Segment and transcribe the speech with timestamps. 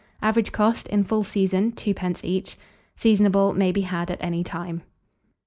[0.23, 2.23] Average cost, in full season, 2d.
[2.23, 2.57] each.
[2.97, 3.53] Seasonable.
[3.55, 4.81] May be had at any time.